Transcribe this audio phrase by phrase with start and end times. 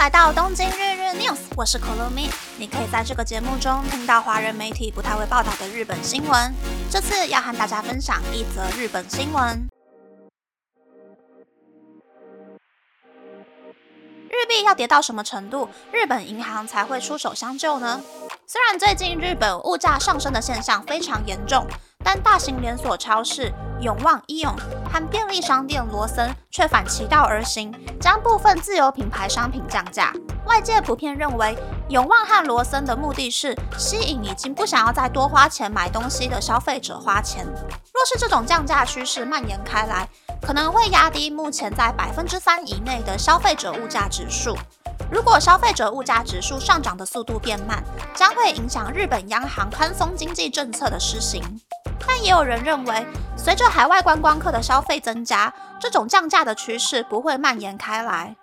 [0.00, 2.30] 来到东京日日 news，我是可乐咪。
[2.56, 6.54] 你可以在这个节目中听到华人媒体不太会报道的日本新闻。
[6.90, 9.68] 这次要和大家分享一则日本新闻。
[14.30, 18.00] 日币要跌到什么程度，日本银行才会出手相救呢？
[18.46, 21.66] 虽然最近日本物价上升的现象非常严重，
[22.04, 24.54] 但大型连锁超市永旺伊永
[24.92, 30.12] 和便利商店罗森却反其道而行，将部分自有品牌商品降价。
[30.46, 31.56] 外界普遍认为，
[31.88, 37.46] 永旺和罗森的目的是吸引已经不想要再多花钱买东西的消费者花钱。
[37.46, 40.08] 若是这种降价趋势蔓延开来，
[40.42, 44.56] 可能会压低目前在百分之三以内的消费者物价指数。
[45.10, 47.82] 如果消费者物价指数上涨的速度变慢，
[48.14, 51.42] 将会影响日本央行宽松经济政策的施行。
[52.12, 53.06] 但也有人认为，
[53.36, 58.34] 随着海外观光客的消费增加，这种降价的趋势不会蔓延开来。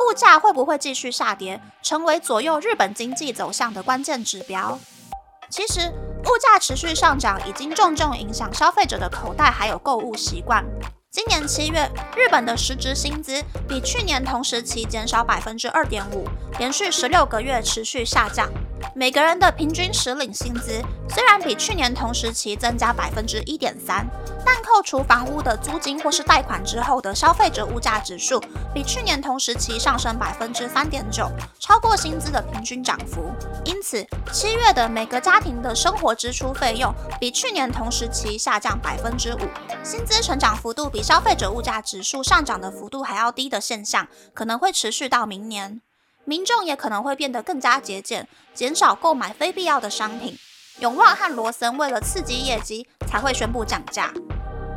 [0.00, 4.76] 物价会不会继续下跌，成为左右日本经济走向的关键指标？
[5.48, 5.92] 其实，
[6.24, 10.64] 物价持续上涨已经重重影响消费者的口袋还有购物习惯。
[11.12, 16.26] 今年七月，日本的实质薪资比去年同时期减少百分之二点五，
[16.58, 18.50] 连续十六个月持续下降。
[18.94, 24.06] 每个人的平均实领薪资虽然比去年同时期增加百分之一点三，
[24.44, 28.40] 但扣除房屋的租金或是贷款之后的消费者物价指数
[28.74, 33.32] 比去年同时期上升百分之三点九，超过薪资的平均涨幅。
[33.64, 39.40] 因此，七月的每个家庭的生活支出费用比去年同时期下降百分之五，
[39.82, 45.80] 薪资成长幅度比消费者物价指数上涨的幅度还要低的现象，可能会持续到明年。
[46.24, 50.38] 民众也可能会变得更加节俭，减少购买非必要的商品。
[50.78, 54.12] 永旺和罗森为了刺激业绩，才会宣布降价。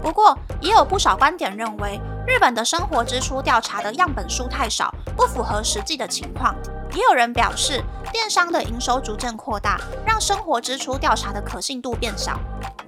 [0.00, 6.54] 不过，也有不少观点认为，日本的生活支出调查的样本数太少，不符合实际的情况。
[6.94, 7.82] 也有人表示，
[8.12, 12.38] 电商的营收逐渐扩大，让生活支出调查的可信度变小。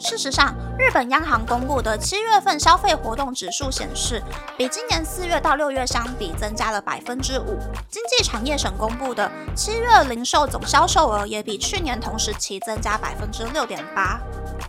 [0.04, 4.22] 事实上，日本央行公布的七月份消费活动指数显示，
[4.54, 7.58] 比今年四月到六月相比增加了百分之五。
[7.88, 14.20] 经济产业省公布的七月零售总销售额也比去年同时期增加百分之六点八。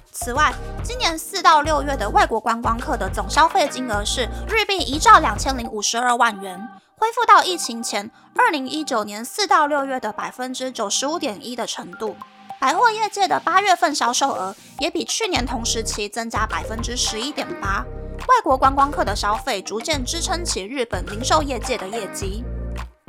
[0.09, 6.66] 此外，今年四到六月的外国观光客的总消费金额是日币一兆两千零五十二万元。
[6.97, 12.16] 恢复到疫情前二零一九年四到六月的百分之九十五点一的程度。
[12.65, 17.85] 百货业界的八月份销售额也比去年同时期增加百分之十一点八。
[18.21, 22.43] 外国观光客的消费逐渐支撑起日本零售业界的业绩。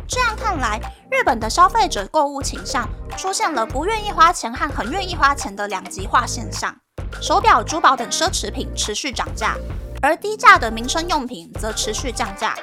[0.06, 0.78] 这样看来，
[1.10, 2.86] 日本的消费者购物倾向
[3.16, 6.76] 出现了不愿意花钱和很愿意花钱的两极化现象。
[7.22, 9.56] 手表、珠宝等奢侈品持续涨价，
[10.02, 12.54] 而低价的民生用品则持续降价。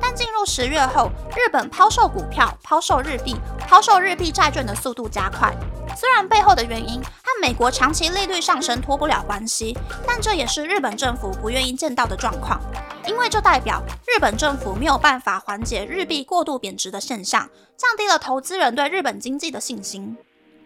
[0.00, 3.36] 但进入十月后，日本抛售股票、抛售日币、
[3.66, 5.54] 抛售日币债券的速度加快。
[5.96, 9.76] 虽然背后的原因和美国长期利率上升脱不了关系，
[10.06, 12.60] 但这也是日本政府不愿意见到的状况，
[13.06, 20.16] 因为这代表日本政府没有办法缓解日币过度贬值的现象，降低了投资人对日本经济的信心。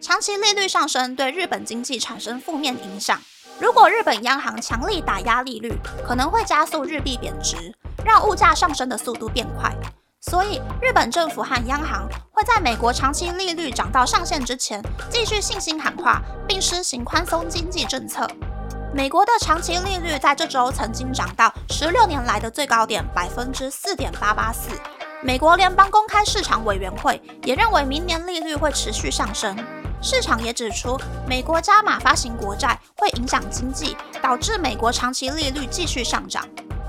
[0.00, 3.18] 长期利率上升对日本经济产生负面影响。
[3.58, 5.72] 如果日本央行强力打压利率，
[6.04, 7.72] 可能会加速日币贬值。
[8.04, 9.74] 让物价上升的速度变快，
[10.20, 18.26] 所以日本政府和央行会在美国长期利率涨到上限之前，继续信心喊话，并施行宽松经济政策。
[18.94, 24.70] 美国的长期利率在这周曾经涨到十六年来的最高点百分之四点八八四。
[25.22, 29.56] 美国联邦公开市场委员会也认为明年利率会持续上升。
[30.02, 36.46] 市场也指出，美国加码发行国债会影响经济，导致美国长期利率继续上涨，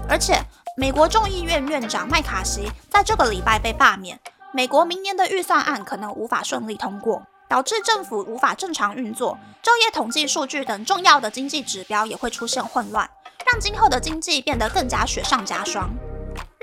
[0.10, 0.44] 而且。
[0.76, 4.20] 美国众议院院长麦卡锡在这个礼拜被罢免，
[4.52, 13.08] 美国明年的预算案可能无法顺利通过，导致政府无法正常运作，就业统计数据等重要的经济指标也会出现混乱，
[13.52, 15.92] 让今后的经济变得更加雪上加霜。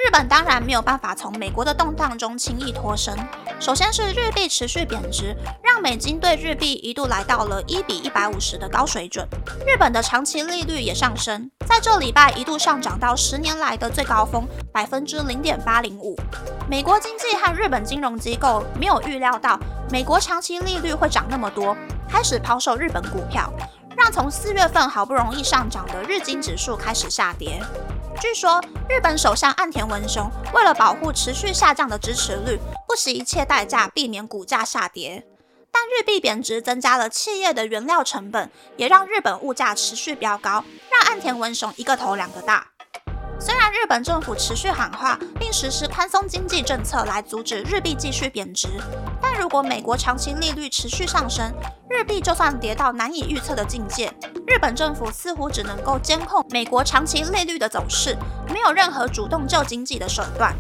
[0.03, 3.15] 日本当然没有办法从美国的动荡中轻易脱身。
[3.61, 9.29] 首先是日币持续贬值，让美金对日币一度来到了一比一百五十的高水准。
[9.67, 16.19] 日本的长期利率也上升，在这礼拜一度上涨到十年来的最高峰百分之零点八零五。
[16.67, 19.61] 美国经济和日本金融机构没有预料到
[19.91, 21.77] 美国长期利率会涨那么多，
[22.09, 23.53] 开始抛售日本股票，
[23.95, 27.63] 让从四月份好不容易上涨的日经指数开始下跌。
[28.21, 35.27] 据说，日本首相岸田文雄为了保护持续下降的支持率，不惜一切代价避免股价下跌。
[35.73, 42.70] 但日币贬值增加了企业的原料成本，也让日本物价持续飙高，让岸田文雄一个头两个大。
[43.41, 48.69] 虽然日本政府持续喊话并实施宽松经济政策来阻止日币继续贬值，
[49.19, 51.51] 但如果美国长期利率持续上升，
[51.89, 54.13] 日币就算跌到难以预测的境界，
[54.47, 58.15] 日本政府似乎只能够监控美国长期利率的走势，
[58.53, 60.55] 没有任何主动救经济的手段。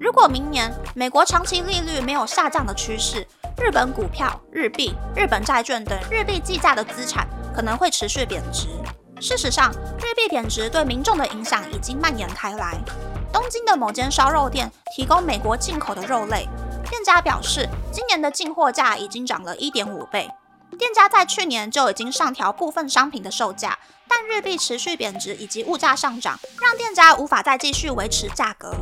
[0.00, 3.24] 如果明年美国长期利率没有下降的趋势，
[3.56, 8.66] 日本股票、日币、日本债券等日币计价的资产可能会持续贬值。
[9.24, 12.76] 事实上，日币贬值对民众的影响已经蔓延开来。
[13.32, 16.46] 东京的某间烧肉店提供美国进口的肉类，
[16.90, 20.30] 店家表示，今年的进货价已经涨了一点五倍。
[20.78, 28.74] 店家在去年就已经上调部分商品的售价，但日币持续贬值以及物价上涨，让店家无法再继续维持价格。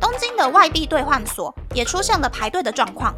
[0.00, 3.14] 东京的外币兑换所也出现了排队的状况。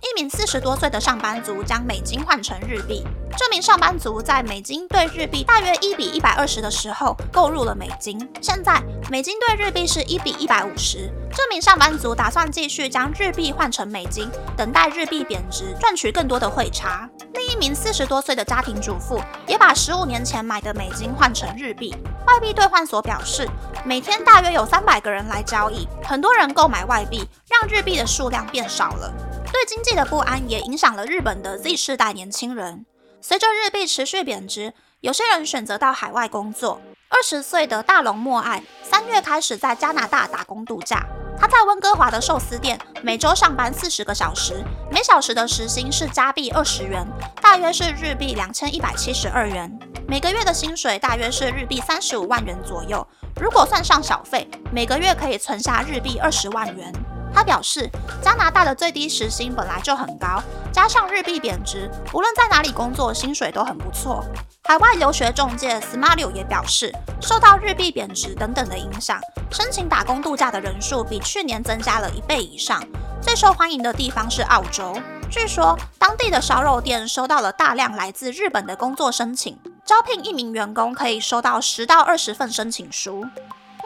[0.00, 3.04] 一名四十多岁的上班族将美金换成日币。
[3.36, 8.18] 这名上班族在美金兑日币大约一比一百二十的时候购入了美金。
[8.40, 11.10] 现在美金兑日币是一比一百五十。
[11.30, 17.08] 这名上班族打算继续将日币换成美金，等待日币贬值，赚取更多的汇差。
[17.34, 21.94] 另一名四十多岁的家庭主妇也把十五年前买的美金换成日币。
[22.26, 23.48] 外币兑换所表示，
[23.84, 29.12] 每天大约有三百个人来交易，很多人购买外币，让日币的数量变少了。
[29.58, 32.86] 对经济的不安也影响了日本的 Z 世代年轻人。
[33.20, 36.80] 随着日币持续贬值，有些人选择到海外工作。
[37.08, 41.04] 二十岁的大龙默爱三月开始在加拿大打工度假。
[41.36, 44.62] 他在温哥华的寿司店每周上班四十个小时，
[44.92, 47.04] 每小时的时薪是加币二十元，
[47.42, 49.76] 大约是日币两千一百七十二元。
[50.06, 53.04] 每个月的薪水大约是日币三十五万元左右。
[53.40, 56.92] 如果算上小费，每个月可以存下日币二十万元。
[57.34, 57.88] 他表示，
[58.22, 60.42] 加拿大的最低时薪本来就很高，
[60.72, 64.24] 加上日币贬值，无论在哪里工作，薪水都很不错。
[64.64, 69.20] 海外留学中介 Smario 也表示，受到日币贬值等等的影响，
[69.50, 72.82] 申请打工度假的人数比去年增加了一倍以上。
[73.20, 74.94] 最受欢迎的地方是澳洲，
[75.30, 83.24] 据说当地的烧肉店收到了大量来自日本的工作申请，招聘一名员工可以收到十到二十份申请书。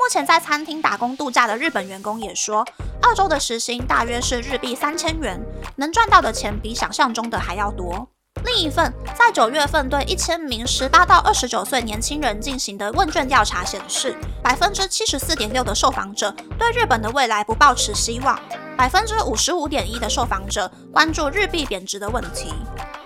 [0.03, 2.67] 目前在餐厅打工度假的日本员工也说，
[3.03, 5.41] 澳洲的时薪大约是日币三千元，
[5.77, 8.09] 能赚到的钱比想象中的还要多。
[8.45, 18.37] 另一份在九月份对一千名十八到二十九岁年轻人进行的问卷调查显示，百分之七十四点六的受访者对日本的未来不抱持希望，
[18.77, 22.53] 百分之五十五点一的受访者关注日币贬值的问题。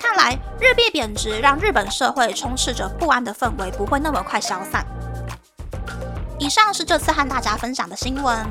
[0.01, 4.87] 看来日币贬值让日本社会充斥着不安的氛围，不会那么快消散。
[6.39, 8.47] 以上是这次和大家分享的新闻。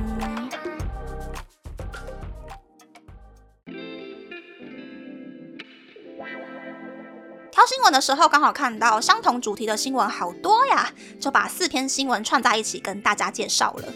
[7.52, 13.94] 挑新闻的时候，刚好看到相同主题的新闻好多呀，就把四篇新闻串在一起跟大家介绍了。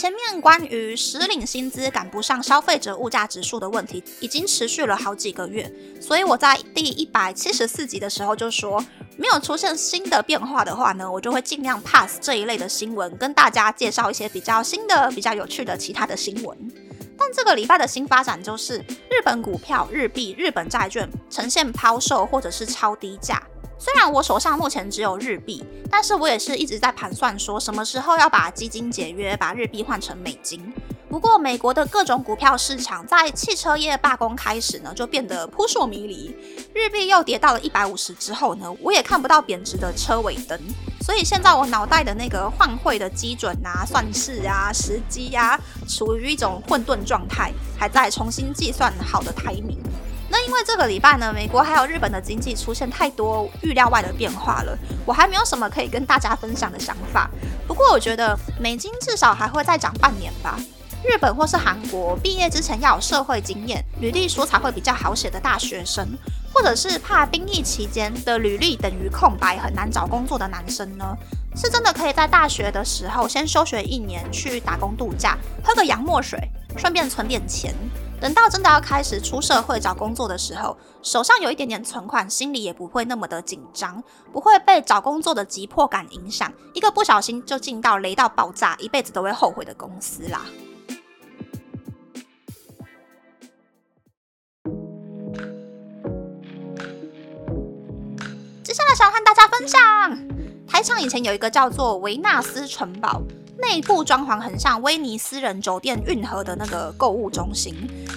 [0.00, 5.70] 前面关于实领薪资赶不上消费者物价指数的问题，已经持续了好几个月，
[6.00, 8.82] 所以我在第一百七十四集的时候就说。
[9.18, 16.56] 没有出现新的变化的话呢，我就会尽量 pass 这一类的新闻，跟大家介绍一些比较新的、比较有趣的其他的新闻。
[17.18, 18.78] 但这个礼拜的新发展就是，
[19.10, 23.42] 日本股票、日币、日本债券呈现抛售或者是超低价。
[23.80, 30.70] 虽然我手上目前只有日币，但是我也是一直在盘算，说什么时候要把基金解约，把日币换成美金。
[31.08, 36.36] 不过，美国的各种股票市场在汽车业罢工开始呢，就变得扑朔迷离。
[36.74, 40.60] 日币又跌到了一百五十之后呢，我也看不到贬值的车尾灯。
[41.00, 45.58] 所以现在我脑袋的那个换汇的基准啊、算式啊、时机呀，
[45.88, 49.78] 处于一种混沌状态，还在重新计算好的排名。
[50.30, 57.28] 那因为这个礼拜呢，美国还有日本的经济出现太多预料外的变化了，我还没有什么可以跟大家分享的想法。
[57.66, 60.58] 不过我觉得美金至少还会再涨半年吧。
[61.02, 66.06] 日本或是韩国毕业之前要有社会经验，履历书才会比较好写的大学生，
[66.52, 71.16] 或者是怕兵役期间的履历等于空白很难找工作的男生呢，
[71.56, 76.38] 是真的可以在大学的时候先休学一年去打工度假，喝个洋墨水，
[76.76, 77.74] 顺便存点钱，
[78.20, 90.44] 等到真的要开始出社会找工作的时候，手上有一点点存款，心里也不会那么的紧张，不会被找工作的急迫感影响，一个不小心就进到雷到爆炸，一辈子都会后悔的公司啦。
[98.62, 99.80] 接下来想和大家分享，
[100.68, 103.22] 台场以前有一个叫做维纳斯城堡，
[103.60, 107.74] 内部装潢很像威尼斯人酒店运河的那个购物中心。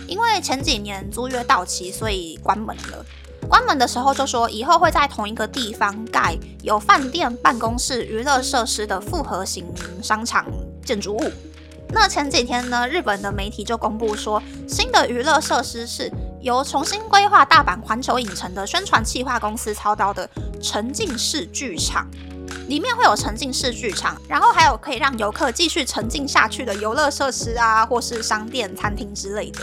[0.08, 3.06] 因为前几年租约到期，所以关门了。
[3.50, 9.66] 关门的时候就说以后会在同一个地方盖有饭店、办公室、娱乐设施的复合型
[10.02, 10.46] 商场
[10.84, 11.32] 建筑物。
[11.90, 20.28] 那前几天呢，日本的媒体就公布说，新的娱乐设施是由重新规划大阪环球影城的宣传企划公司操刀的
[20.60, 22.08] 沉浸式剧场，
[22.68, 29.60] 里面会有沉浸式剧场，然后还有可以让游客继续沉浸下去的游乐设施啊，或是商店、餐厅之类的。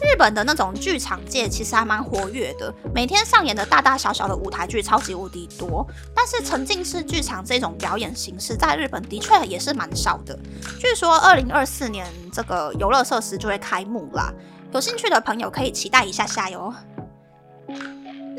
[0.00, 5.86] 日本的那种剧场界其实还蛮活跃的，每天上演的大大小小的舞台剧超级无敌多。
[6.12, 10.36] 但是沉浸式剧场这种表演形式在日本的确也是蛮少的。
[10.80, 14.32] 据说二零二四年这个游乐设施就会开幕啦，
[14.72, 16.74] 有兴趣的朋友可以期待一下下哟。